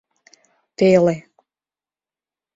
ТЕЛЕ 0.77 1.15